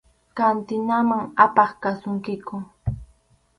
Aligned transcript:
Kantinaman 0.37 1.23
apaq 1.45 1.71
kasunkiku. 1.81 2.55